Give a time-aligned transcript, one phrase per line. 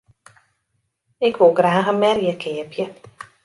[1.27, 2.85] Ik woe graach in merje keapje.